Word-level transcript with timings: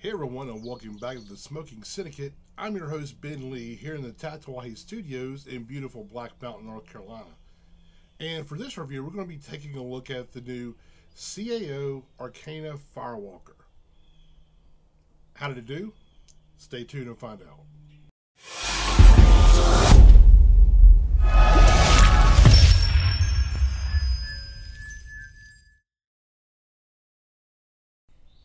Hey 0.00 0.12
everyone, 0.12 0.48
and 0.48 0.64
welcome 0.64 0.96
back 0.96 1.16
to 1.16 1.24
the 1.24 1.36
Smoking 1.36 1.82
Syndicate. 1.82 2.32
I'm 2.56 2.76
your 2.76 2.86
host 2.86 3.20
Ben 3.20 3.50
Lee 3.50 3.74
here 3.74 3.96
in 3.96 4.02
the 4.02 4.12
Tatawahi 4.12 4.78
Studios 4.78 5.44
in 5.44 5.64
beautiful 5.64 6.04
Black 6.04 6.40
Mountain, 6.40 6.68
North 6.68 6.86
Carolina. 6.86 7.34
And 8.20 8.46
for 8.46 8.56
this 8.56 8.78
review, 8.78 9.02
we're 9.02 9.10
going 9.10 9.24
to 9.24 9.28
be 9.28 9.40
taking 9.40 9.76
a 9.76 9.82
look 9.82 10.08
at 10.08 10.30
the 10.30 10.40
new 10.40 10.76
CAO 11.16 12.04
Arcana 12.20 12.76
Firewalker. 12.96 13.56
How 15.34 15.48
did 15.48 15.58
it 15.58 15.66
do? 15.66 15.92
Stay 16.58 16.84
tuned 16.84 17.08
and 17.08 17.18
find 17.18 17.40
out. 17.42 17.64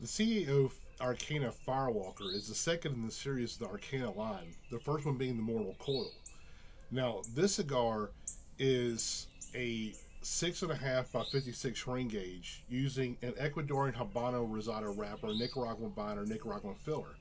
The 0.00 0.06
CAO 0.08 0.72
Arcana 1.00 1.52
Firewalker 1.66 2.34
is 2.34 2.48
the 2.48 2.54
second 2.54 2.94
in 2.94 3.04
the 3.04 3.12
series 3.12 3.54
of 3.54 3.58
the 3.60 3.66
Arcana 3.66 4.10
line, 4.12 4.54
the 4.70 4.78
first 4.78 5.04
one 5.04 5.16
being 5.16 5.36
the 5.36 5.42
Mortal 5.42 5.76
Coil. 5.78 6.10
Now, 6.90 7.20
this 7.34 7.56
cigar 7.56 8.10
is 8.58 9.26
a 9.54 9.92
six 10.22 10.62
and 10.62 10.72
a 10.72 10.76
half 10.76 11.12
by 11.12 11.22
56 11.24 11.86
ring 11.86 12.08
gauge 12.08 12.64
using 12.68 13.16
an 13.22 13.32
Ecuadorian 13.32 13.94
Habano 13.94 14.48
Rosado 14.48 14.96
wrapper, 14.96 15.34
Nicaraguan 15.34 15.90
binder, 15.90 16.24
Nicaraguan 16.24 16.74
filler. 16.74 17.16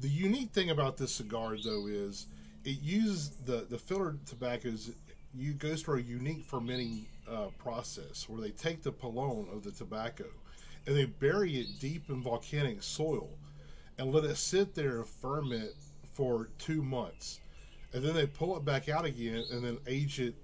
The 0.00 0.08
unique 0.08 0.50
thing 0.52 0.70
about 0.70 0.96
this 0.96 1.14
cigar, 1.14 1.56
though, 1.62 1.86
is 1.86 2.26
it 2.64 2.80
uses 2.80 3.30
the 3.44 3.66
the 3.68 3.78
filler 3.78 4.16
tobaccos. 4.26 4.90
You 5.34 5.52
goes 5.52 5.82
through 5.82 5.98
a 5.98 6.02
unique 6.02 6.44
fermenting 6.44 7.06
uh, 7.30 7.48
process 7.58 8.28
where 8.28 8.40
they 8.40 8.50
take 8.50 8.82
the 8.82 8.90
pollen 8.90 9.46
of 9.52 9.62
the 9.62 9.70
tobacco 9.70 10.24
and 10.86 10.96
they 10.96 11.04
bury 11.04 11.60
it 11.60 11.78
deep 11.78 12.08
in 12.08 12.22
volcanic 12.22 12.82
soil 12.82 13.30
and 13.98 14.12
let 14.12 14.24
it 14.24 14.36
sit 14.36 14.74
there 14.74 14.98
and 14.98 15.06
ferment 15.06 15.70
for 16.14 16.48
two 16.58 16.82
months, 16.82 17.40
and 17.92 18.02
then 18.02 18.14
they 18.14 18.26
pull 18.26 18.56
it 18.56 18.64
back 18.64 18.88
out 18.88 19.04
again 19.04 19.44
and 19.52 19.62
then 19.62 19.78
age 19.86 20.20
it, 20.20 20.34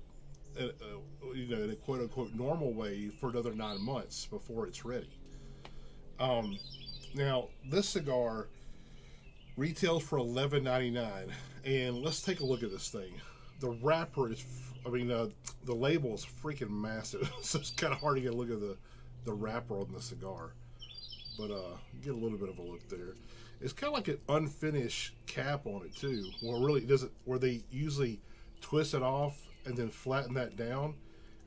uh, 0.61 0.64
uh, 0.64 1.33
you 1.34 1.48
know, 1.48 1.62
in 1.62 1.70
a 1.70 1.77
quote 1.77 2.01
unquote 2.01 2.34
normal 2.34 2.73
way 2.73 3.09
for 3.09 3.31
another 3.31 3.55
nine 3.55 3.81
months 3.81 4.27
before 4.27 4.67
it's 4.67 4.84
ready. 4.84 5.11
Um, 6.19 6.59
now 7.14 7.48
this 7.70 7.89
cigar 7.89 8.48
retails 9.57 10.03
for 10.03 10.19
eleven 10.19 10.64
ninety 10.64 10.91
nine, 10.91 11.33
and 11.64 11.97
let's 11.97 12.23
take 12.23 12.41
a 12.41 12.45
look 12.45 12.62
at 12.62 12.70
this 12.70 12.91
thing. 12.91 13.20
The 13.61 13.70
wrapper 13.70 14.31
is, 14.31 14.45
I 14.84 14.91
mean, 14.91 15.11
uh, 15.11 15.29
the 15.64 15.75
label 15.75 16.14
is 16.14 16.27
freaking 16.27 16.70
massive, 16.70 17.31
so 17.41 17.59
it's 17.59 17.70
kind 17.70 17.92
of 17.92 18.01
hard 18.01 18.17
to 18.17 18.23
get 18.23 18.34
a 18.34 18.37
look 18.37 18.51
at 18.51 18.61
the 18.61 18.77
the 19.27 19.35
wrapper 19.35 19.79
on 19.79 19.93
the 19.93 20.01
cigar. 20.01 20.53
But 21.39 21.51
uh, 21.51 21.77
get 22.03 22.15
a 22.15 22.17
little 22.17 22.39
bit 22.39 22.49
of 22.49 22.59
a 22.59 22.63
look 22.63 22.89
there. 22.89 23.15
It's 23.61 23.73
kind 23.73 23.93
of 23.93 23.95
like 23.95 24.09
an 24.09 24.19
unfinished 24.29 25.15
cap 25.27 25.67
on 25.67 25.83
it 25.85 25.95
too. 25.95 26.25
Well, 26.43 26.63
really 26.63 26.83
it 26.83 27.01
where 27.25 27.39
they 27.39 27.63
usually 27.71 28.21
twist 28.61 28.95
it 28.95 29.03
off 29.03 29.37
and 29.67 29.77
then 29.77 29.89
flatten 29.89 30.35
that 30.35 30.57
down, 30.57 30.95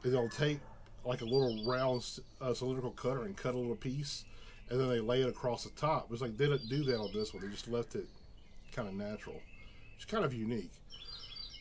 and 0.04 0.14
they'll 0.14 0.30
take 0.30 0.60
like 1.06 1.22
a 1.22 1.26
little 1.26 1.64
round 1.66 2.06
uh, 2.42 2.54
cylindrical 2.54 2.92
cutter 2.92 3.24
and 3.24 3.36
cut 3.36 3.56
a 3.56 3.58
little 3.58 3.76
piece, 3.76 4.26
and 4.70 4.80
then 4.80 4.90
they 4.90 5.00
lay 5.00 5.22
it 5.22 5.30
across 5.30 5.64
the 5.64 5.70
top. 5.72 6.12
It's 6.12 6.22
like 6.22 6.38
they 6.38 6.48
didn't 6.48 6.70
do 6.70 6.84
that 6.84 7.00
on 7.00 7.12
this 7.14 7.34
one. 7.34 7.44
They 7.44 7.50
just 7.50 7.68
left 7.68 7.96
it 7.96 8.08
kind 8.72 8.88
of 8.88 8.94
natural. 8.94 9.40
It's 9.96 10.06
kind 10.06 10.24
of 10.24 10.34
unique. 10.34 10.72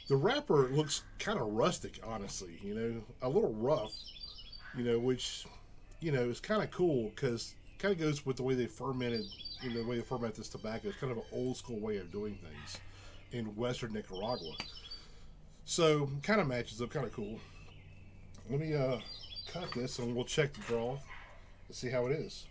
The 0.09 0.17
wrapper 0.17 0.69
looks 0.69 1.03
kind 1.19 1.39
of 1.39 1.49
rustic, 1.49 2.01
honestly. 2.05 2.59
You 2.63 2.75
know, 2.75 3.03
a 3.23 3.29
little 3.29 3.53
rough. 3.53 3.93
You 4.77 4.85
know, 4.85 4.99
which 4.99 5.47
you 6.01 6.13
know, 6.13 6.29
it's 6.29 6.41
kind 6.41 6.63
of 6.63 6.71
cool 6.71 7.11
because 7.15 7.55
kind 7.79 7.93
of 7.93 8.01
goes 8.01 8.27
with 8.27 8.37
the 8.37 8.43
way 8.43 8.55
they 8.55 8.67
fermented, 8.67 9.25
you 9.63 9.71
know, 9.71 9.83
the 9.83 9.89
way 9.89 9.97
they 9.97 10.03
ferment 10.03 10.35
this 10.35 10.49
tobacco. 10.49 10.89
It's 10.89 10.99
kind 10.99 11.13
of 11.13 11.19
an 11.19 11.25
old 11.33 11.57
school 11.57 11.79
way 11.79 11.99
of 11.99 12.11
doing 12.11 12.39
things 12.43 12.79
in 13.33 13.45
Western 13.57 13.93
Nicaragua. 13.93 14.53
So 15.65 16.09
kind 16.23 16.41
of 16.41 16.47
matches 16.47 16.81
up, 16.81 16.91
kind 16.91 17.07
of 17.07 17.13
cool. 17.13 17.39
Let 18.51 18.61
me 18.61 18.75
uh, 18.75 18.99
cut 19.53 19.71
this 19.75 19.99
and 19.99 20.15
we'll 20.15 20.25
check 20.25 20.53
the 20.55 20.61
draw 20.63 20.93
and 21.69 21.77
see 21.77 21.91
how 21.91 22.07
it 22.07 22.13
is. 22.13 22.47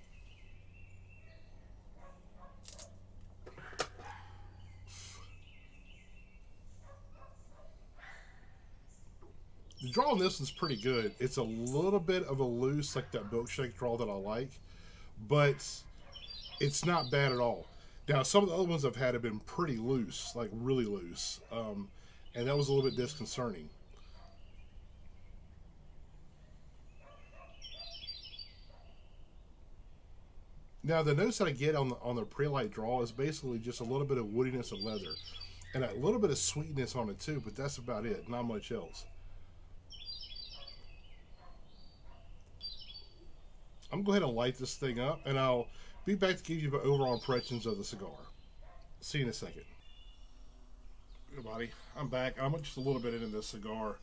Draw 9.98 10.12
on 10.12 10.20
this 10.20 10.40
one's 10.40 10.52
pretty 10.52 10.76
good. 10.76 11.12
It's 11.18 11.38
a 11.38 11.44
little 11.44 12.00
bit 12.00 12.22
of 12.26 12.40
a 12.40 12.44
loose, 12.44 12.96
like 12.96 13.10
that 13.14 13.32
milkshake 13.32 13.76
draw 13.76 13.98
that 13.98 14.08
I 14.08 14.14
like, 14.14 14.52
but 15.28 15.56
it's 16.60 16.86
not 16.86 17.10
bad 17.10 17.32
at 17.32 17.40
all. 17.40 17.66
Now, 18.08 18.22
some 18.22 18.44
of 18.44 18.50
the 18.50 18.56
other 18.56 18.66
ones 18.66 18.86
I've 18.86 18.96
had 18.96 19.16
have 19.16 19.24
been 19.24 19.40
pretty 19.40 19.78
loose, 19.78 20.34
like 20.36 20.52
really 20.54 20.86
loose, 20.86 21.40
um, 21.52 21.90
and 22.36 22.48
that 22.48 22.56
was 22.56 22.70
a 22.70 22.74
little 22.74 22.88
bit 22.88 22.96
disconcerting. 22.96 23.70
Now, 30.84 31.02
the 31.02 31.16
notes 31.16 31.40
that 31.40 31.48
I 31.48 31.52
get 31.52 31.76
on 31.76 31.90
the 31.90 31.96
on 32.04 32.16
the 32.16 32.22
pre-light 32.22 32.70
draw 32.70 33.02
is 33.02 33.12
basically 33.12 33.58
just 33.58 33.80
a 33.80 33.84
little 33.84 34.06
bit 34.06 34.20
of 34.20 34.28
woodiness 34.28 34.72
of 34.72 34.80
leather, 34.80 35.16
and 35.74 35.84
a 35.84 35.92
little 35.96 36.20
bit 36.20 36.30
of 36.30 36.38
sweetness 36.38 36.96
on 36.96 37.10
it 37.10 37.20
too. 37.20 37.42
But 37.44 37.56
that's 37.56 37.80
about 37.80 38.06
it. 38.06 38.30
Not 38.30 38.46
much 38.46 38.72
else. 38.72 39.04
I'm 43.92 44.04
going 44.04 44.04
to 44.04 44.06
go 44.06 44.12
ahead 44.12 44.24
and 44.24 44.36
light 44.38 44.58
this 44.58 44.76
thing 44.76 45.00
up, 45.00 45.22
and 45.26 45.40
I'll 45.40 45.68
be 46.06 46.16
back 46.16 46.38
to 46.38 46.44
give 46.44 46.62
you 46.62 46.72
my 46.72 46.80
overall 46.80 47.14
impressions 47.14 47.66
of 47.66 47.78
the 47.78 47.84
cigar. 47.84 48.10
See 49.00 49.20
you 49.20 49.24
in 49.26 49.30
a 49.30 49.34
second. 49.34 49.64
Good 51.34 51.46
buddy. 51.46 51.72
I'm 51.98 52.10
back. 52.10 52.36
I'm 52.42 52.54
just 52.62 52.78
a 52.78 52.82
little 52.82 53.00
bit 53.00 53.14
into 53.14 53.28
this 53.28 53.48
cigar. 53.48 53.98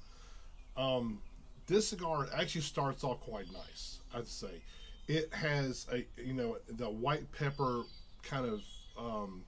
Um, 0.77 1.21
this 1.67 1.89
cigar 1.89 2.29
actually 2.35 2.63
starts 2.63 3.05
off 3.05 3.21
quite 3.21 3.47
nice, 3.53 3.99
I'd 4.15 4.27
say. 4.27 4.63
It 5.07 5.33
has 5.35 5.87
a, 5.93 6.07
you 6.21 6.33
know, 6.33 6.57
the 6.69 6.89
white 6.89 7.31
pepper 7.33 7.83
kind 8.23 8.47
of 8.47 8.63
um, 8.99 9.43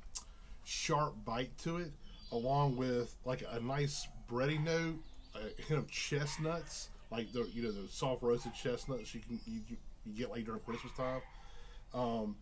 sharp 0.64 1.14
bite 1.24 1.56
to 1.58 1.78
it, 1.78 1.92
along 2.32 2.76
with 2.76 3.14
like 3.24 3.42
a 3.50 3.60
nice 3.60 4.06
bready 4.30 4.62
note, 4.62 4.98
a 5.34 5.62
hint 5.62 5.78
of 5.78 5.90
chestnuts, 5.90 6.90
like 7.10 7.32
the, 7.32 7.48
you 7.54 7.62
know, 7.62 7.72
the 7.72 7.88
soft 7.88 8.22
roasted 8.22 8.54
chestnuts 8.54 9.14
you 9.14 9.20
can 9.20 9.40
you, 9.46 9.60
you 9.68 9.76
get 10.14 10.30
like 10.30 10.44
during 10.44 10.60
Christmas 10.60 10.92
time. 10.94 11.20
Um, 11.94 12.36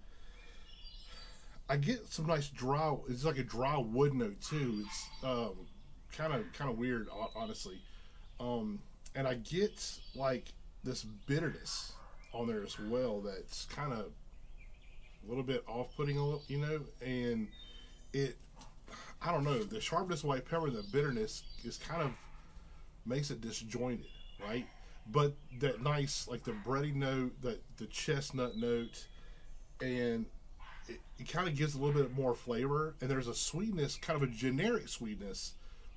I 1.69 1.77
get 1.77 2.07
some 2.13 2.27
nice 2.27 2.49
dry. 2.49 2.95
It's 3.09 3.25
like 3.25 3.39
a 3.39 3.43
dry 3.43 3.79
wood 3.79 4.15
note 4.15 4.41
too. 4.41 4.85
It's 4.85 5.09
kind 5.23 6.33
of 6.33 6.45
kind 6.53 6.71
of 6.71 6.79
weird, 6.79 7.09
honestly. 7.35 7.81
Um, 8.41 8.81
and 9.15 9.27
I 9.27 9.35
get 9.35 9.99
like 10.15 10.53
this 10.83 11.05
bitterness 11.05 11.93
on 12.33 12.47
there 12.47 12.63
as 12.63 12.79
well. 12.79 13.21
That's 13.21 13.65
kind 13.67 13.93
of 13.93 14.01
a 14.01 15.29
little 15.29 15.45
bit 15.45 15.65
off-putting, 15.67 16.17
you 16.49 16.59
know. 16.59 16.81
And 17.01 17.49
it, 18.13 18.37
I 19.23 19.33
don't 19.33 19.45
know, 19.45 19.63
the 19.63 19.81
sharpness 19.81 20.21
of 20.21 20.27
white 20.27 20.45
pepper, 20.45 20.69
the 20.71 20.85
bitterness 20.93 21.45
is 21.65 21.79
kind 21.79 22.03
of 22.03 22.11
makes 23.07 23.31
it 23.31 23.41
disjointed, 23.41 24.07
right? 24.47 24.67
But 25.07 25.35
that 25.61 25.83
nice 25.83 26.27
like 26.29 26.45
the 26.45 26.53
bready 26.53 26.95
note, 26.95 27.33
that 27.43 27.63
the 27.77 27.87
chestnut 27.87 28.57
note, 28.57 29.07
and 29.81 30.27
it, 30.89 31.01
it 31.19 31.29
kind 31.29 31.49
of 31.49 31.57
gives 31.57 31.75
a 31.75 31.79
little 31.79 32.01
bit 32.01 32.15
more 32.15 32.35
flavor. 32.35 32.95
And 33.01 33.11
there's 33.11 33.29
a 33.29 33.35
sweetness, 33.35 33.97
kind 33.97 34.23
of 34.23 34.29
a 34.29 34.33
generic 34.33 34.89
sweetness, 34.89 35.55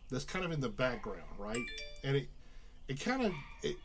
that's 0.09 0.25
kind 0.25 0.45
of 0.45 0.51
in 0.51 0.62
the 0.62 0.69
background, 0.69 1.23
right? 1.38 1.63
And 2.03 2.16
it 2.16 2.28
it 2.88 3.00
kind 3.00 3.23
of 3.23 3.34
it 3.63 3.78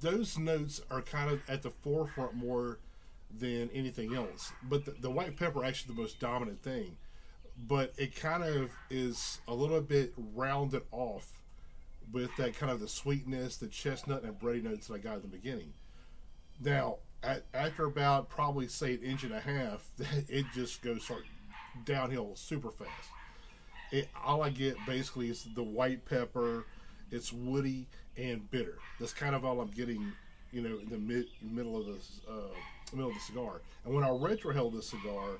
those 0.00 0.38
notes 0.38 0.80
are 0.90 1.02
kind 1.02 1.30
of 1.30 1.40
at 1.48 1.62
the 1.62 1.70
forefront 1.70 2.34
more 2.34 2.78
than 3.38 3.68
anything 3.74 4.14
else. 4.14 4.52
But 4.62 4.84
the, 4.84 4.92
the 4.92 5.10
white 5.10 5.36
pepper 5.36 5.64
actually 5.64 5.94
the 5.94 6.00
most 6.00 6.20
dominant 6.20 6.62
thing. 6.62 6.96
But 7.66 7.92
it 7.98 8.14
kind 8.14 8.44
of 8.44 8.70
is 8.88 9.40
a 9.48 9.54
little 9.54 9.80
bit 9.80 10.12
rounded 10.34 10.82
off 10.92 11.42
with 12.12 12.34
that 12.36 12.56
kind 12.56 12.72
of 12.72 12.80
the 12.80 12.88
sweetness, 12.88 13.56
the 13.56 13.66
chestnut 13.66 14.22
and 14.22 14.38
bready 14.38 14.62
notes 14.62 14.86
that 14.88 14.94
I 14.94 14.98
got 14.98 15.16
at 15.16 15.22
the 15.22 15.28
beginning. 15.28 15.72
Now, 16.60 16.96
at, 17.22 17.44
after 17.54 17.84
about 17.84 18.28
probably 18.28 18.68
say 18.68 18.94
an 18.94 19.02
inch 19.02 19.24
and 19.24 19.32
a 19.32 19.40
half, 19.40 19.88
it 20.28 20.46
just 20.54 20.82
goes 20.82 21.04
start 21.04 21.24
downhill 21.84 22.34
super 22.34 22.70
fast. 22.70 22.90
It, 23.90 24.08
all 24.24 24.42
I 24.42 24.50
get 24.50 24.76
basically 24.86 25.30
is 25.30 25.46
the 25.54 25.62
white 25.62 26.04
pepper. 26.04 26.64
It's 27.10 27.32
woody 27.32 27.86
and 28.16 28.50
bitter. 28.50 28.78
That's 29.00 29.12
kind 29.12 29.34
of 29.34 29.44
all 29.44 29.60
I'm 29.60 29.70
getting, 29.70 30.12
you 30.52 30.62
know, 30.62 30.78
in 30.78 30.88
the 30.90 30.98
mid 30.98 31.26
middle 31.40 31.76
of 31.76 31.86
the 31.86 32.30
uh, 32.30 32.54
middle 32.92 33.10
of 33.10 33.14
the 33.14 33.20
cigar. 33.20 33.62
And 33.84 33.94
when 33.94 34.04
I 34.04 34.08
retrohale 34.08 34.72
this 34.72 34.88
cigar, 34.90 35.38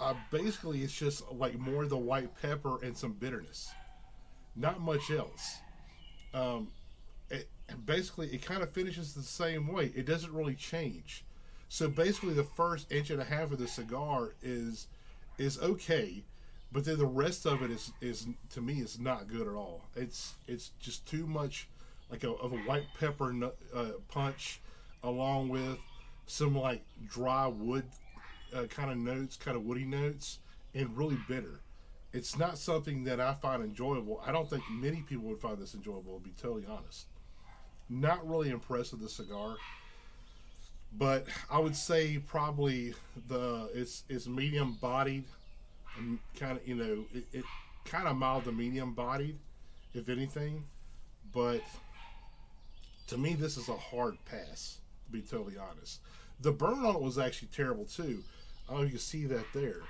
I 0.00 0.14
basically 0.30 0.82
it's 0.82 0.94
just 0.94 1.30
like 1.32 1.58
more 1.58 1.84
the 1.86 1.96
white 1.96 2.30
pepper 2.40 2.82
and 2.82 2.96
some 2.96 3.12
bitterness, 3.12 3.70
not 4.56 4.80
much 4.80 5.10
else 5.10 5.58
um, 6.34 6.68
it, 7.30 7.48
basically 7.86 8.28
it 8.28 8.44
kind 8.44 8.62
of 8.62 8.70
finishes 8.70 9.14
the 9.14 9.22
same 9.22 9.68
way. 9.68 9.92
It 9.94 10.04
doesn't 10.06 10.32
really 10.32 10.54
change. 10.54 11.24
So 11.68 11.88
basically, 11.88 12.34
the 12.34 12.44
first 12.44 12.92
inch 12.92 13.10
and 13.10 13.20
a 13.20 13.24
half 13.24 13.50
of 13.50 13.58
the 13.58 13.66
cigar 13.66 14.32
is 14.42 14.86
is 15.38 15.58
okay, 15.60 16.22
but 16.72 16.84
then 16.84 16.98
the 16.98 17.06
rest 17.06 17.46
of 17.46 17.62
it 17.62 17.70
is 17.70 17.92
is 18.00 18.26
to 18.50 18.60
me 18.60 18.74
is 18.74 18.98
not 19.00 19.28
good 19.28 19.48
at 19.48 19.54
all. 19.54 19.82
It's 19.96 20.34
it's 20.46 20.70
just 20.80 21.06
too 21.08 21.26
much 21.26 21.68
like 22.10 22.22
a, 22.22 22.30
of 22.30 22.52
a 22.52 22.58
white 22.58 22.86
pepper 22.98 23.34
uh, 23.74 23.84
punch, 24.08 24.60
along 25.02 25.48
with 25.48 25.78
some 26.26 26.56
like 26.56 26.84
dry 27.08 27.46
wood 27.46 27.84
uh, 28.54 28.64
kind 28.64 28.90
of 28.90 28.98
notes, 28.98 29.36
kind 29.36 29.56
of 29.56 29.64
woody 29.64 29.84
notes, 29.84 30.38
and 30.74 30.96
really 30.96 31.18
bitter. 31.28 31.60
It's 32.14 32.38
not 32.38 32.56
something 32.56 33.04
that 33.04 33.20
I 33.20 33.34
find 33.34 33.62
enjoyable. 33.62 34.22
I 34.26 34.32
don't 34.32 34.48
think 34.48 34.62
many 34.70 35.02
people 35.02 35.28
would 35.28 35.38
find 35.38 35.58
this 35.58 35.74
enjoyable. 35.74 36.16
To 36.18 36.24
be 36.24 36.32
totally 36.40 36.64
honest, 36.66 37.06
not 37.90 38.26
really 38.26 38.48
impressed 38.48 38.92
with 38.92 39.02
the 39.02 39.08
cigar 39.10 39.56
but 40.98 41.26
I 41.50 41.58
would 41.58 41.76
say 41.76 42.18
probably 42.18 42.94
the 43.28 43.68
it's 43.74 44.04
it's 44.08 44.26
medium 44.26 44.78
bodied 44.80 45.24
and 45.98 46.18
um, 46.18 46.20
kind 46.38 46.58
of 46.58 46.66
you 46.66 46.74
know 46.74 47.04
it, 47.12 47.24
it 47.32 47.44
kind 47.84 48.06
of 48.06 48.16
mild 48.16 48.44
to 48.44 48.52
medium 48.52 48.94
bodied 48.94 49.36
if 49.92 50.08
anything 50.08 50.64
but 51.32 51.60
to 53.08 53.18
me 53.18 53.34
this 53.34 53.56
is 53.56 53.68
a 53.68 53.76
hard 53.76 54.16
pass 54.24 54.78
to 55.06 55.12
be 55.12 55.20
totally 55.20 55.56
honest 55.58 56.00
the 56.40 56.52
burn 56.52 56.84
on 56.84 56.94
it 56.94 57.02
was 57.02 57.18
actually 57.18 57.48
terrible 57.54 57.84
too 57.84 58.22
I 58.68 58.72
don't 58.72 58.80
know 58.80 58.86
if 58.86 58.92
you 58.92 58.98
can 58.98 58.98
see 59.00 59.26
that 59.26 59.44
there 59.52 59.80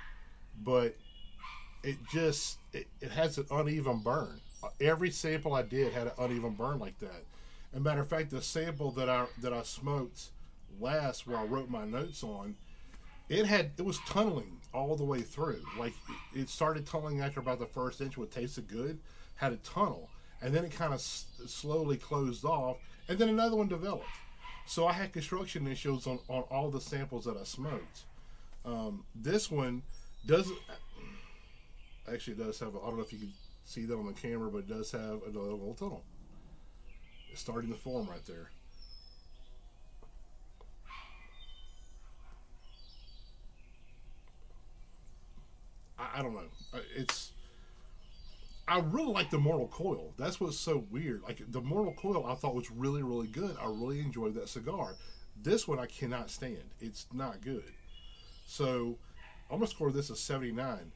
but 0.63 0.95
it 1.85 1.97
just 2.11 2.57
it, 2.73 2.87
it 3.01 3.11
has 3.11 3.37
an 3.37 3.45
uneven 3.51 3.99
burn 3.99 4.41
every 4.81 5.11
sample 5.11 5.53
I 5.53 5.61
did 5.61 5.93
had 5.93 6.07
an 6.07 6.13
uneven 6.17 6.53
burn 6.53 6.79
like 6.79 6.99
that 6.99 7.23
and 7.73 7.83
matter 7.83 8.01
of 8.01 8.07
fact 8.07 8.31
the 8.31 8.41
sample 8.41 8.91
that 8.91 9.09
I 9.09 9.25
that 9.41 9.53
I 9.53 9.63
smoked 9.63 10.29
last 10.79 11.27
where 11.27 11.37
I 11.37 11.43
wrote 11.43 11.69
my 11.69 11.85
notes 11.85 12.23
on, 12.23 12.55
it 13.29 13.45
had 13.45 13.71
it 13.77 13.83
was 13.85 13.99
tunneling 14.07 14.61
all 14.73 14.95
the 14.95 15.03
way 15.03 15.21
through. 15.21 15.61
Like 15.77 15.93
it 16.33 16.49
started 16.49 16.85
tunneling 16.85 17.21
after 17.21 17.39
about 17.39 17.59
the 17.59 17.65
first 17.65 18.01
inch, 18.01 18.17
what 18.17 18.31
tasted 18.31 18.67
good, 18.67 18.99
had 19.35 19.53
a 19.53 19.57
tunnel, 19.57 20.09
and 20.41 20.53
then 20.53 20.63
it 20.65 20.71
kind 20.71 20.93
of 20.93 20.99
s- 20.99 21.25
slowly 21.47 21.97
closed 21.97 22.45
off, 22.45 22.77
and 23.09 23.17
then 23.17 23.29
another 23.29 23.57
one 23.57 23.67
developed. 23.67 24.05
So 24.67 24.87
I 24.87 24.93
had 24.93 25.13
construction 25.13 25.67
issues 25.67 26.07
on, 26.07 26.19
on 26.27 26.43
all 26.43 26.71
the 26.71 26.81
samples 26.81 27.25
that 27.25 27.37
I 27.37 27.43
smoked. 27.43 28.03
Um, 28.65 29.03
this 29.13 29.51
one 29.51 29.83
does 30.25 30.49
actually 32.11 32.35
does 32.35 32.59
have. 32.59 32.75
I 32.75 32.87
don't 32.87 32.97
know 32.97 33.03
if 33.03 33.13
you 33.13 33.19
can 33.19 33.33
see 33.63 33.85
that 33.85 33.95
on 33.95 34.05
the 34.05 34.13
camera, 34.13 34.49
but 34.49 34.59
it 34.59 34.69
does 34.69 34.91
have 34.91 35.21
another 35.27 35.51
little 35.51 35.75
tunnel. 35.75 36.03
It's 37.31 37.41
starting 37.41 37.71
to 37.71 37.77
form 37.77 38.07
right 38.07 38.25
there. 38.25 38.49
I, 45.97 46.19
I 46.19 46.21
don't 46.21 46.33
know. 46.33 46.47
It's 46.95 47.31
I 48.67 48.79
really 48.79 49.11
like 49.11 49.29
the 49.29 49.37
Mortal 49.37 49.67
Coil. 49.67 50.13
That's 50.17 50.39
what's 50.39 50.57
so 50.57 50.85
weird. 50.89 51.21
Like 51.23 51.41
the 51.51 51.61
Mortal 51.61 51.93
Coil, 51.93 52.25
I 52.25 52.33
thought 52.35 52.55
was 52.55 52.71
really, 52.71 53.03
really 53.03 53.27
good. 53.27 53.55
I 53.61 53.65
really 53.65 53.99
enjoyed 53.99 54.33
that 54.35 54.49
cigar. 54.49 54.95
This 55.41 55.67
one 55.67 55.77
I 55.77 55.85
cannot 55.85 56.31
stand. 56.31 56.63
It's 56.79 57.05
not 57.13 57.41
good. 57.41 57.71
So 58.47 58.97
I'm 59.51 59.57
gonna 59.57 59.67
score 59.67 59.91
this 59.91 60.09
a 60.09 60.15
79, 60.15 60.91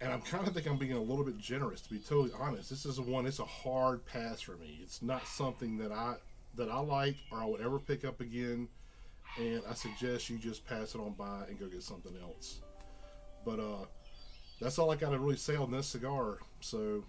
and 0.00 0.12
I'm 0.12 0.20
kind 0.22 0.46
of 0.46 0.54
think 0.54 0.66
I'm 0.66 0.76
being 0.76 0.92
a 0.92 1.00
little 1.00 1.24
bit 1.24 1.38
generous 1.38 1.80
to 1.82 1.90
be 1.90 1.98
totally 1.98 2.30
honest. 2.38 2.70
This 2.70 2.86
is 2.86 3.00
one. 3.00 3.26
It's 3.26 3.40
a 3.40 3.44
hard 3.44 4.04
pass 4.06 4.40
for 4.40 4.56
me. 4.56 4.80
It's 4.82 5.02
not 5.02 5.26
something 5.26 5.78
that 5.78 5.92
I 5.92 6.14
that 6.56 6.70
I 6.70 6.78
like 6.80 7.16
or 7.30 7.38
I 7.38 7.44
would 7.44 7.60
ever 7.60 7.78
pick 7.78 8.04
up 8.04 8.20
again. 8.20 8.68
And 9.36 9.62
I 9.68 9.74
suggest 9.74 10.30
you 10.30 10.38
just 10.38 10.66
pass 10.66 10.94
it 10.94 11.00
on 11.00 11.12
by 11.12 11.44
and 11.48 11.58
go 11.58 11.66
get 11.66 11.82
something 11.82 12.14
else. 12.22 12.60
But 13.44 13.60
uh 13.60 13.86
that's 14.60 14.78
all 14.78 14.90
I 14.90 14.96
got 14.96 15.10
to 15.10 15.18
really 15.18 15.36
say 15.36 15.56
on 15.56 15.70
this 15.70 15.86
cigar. 15.86 16.38
So, 16.60 17.04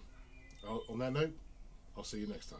on 0.88 0.98
that 1.00 1.12
note, 1.12 1.32
I'll 1.96 2.04
see 2.04 2.18
you 2.18 2.26
next 2.26 2.46
time. 2.50 2.58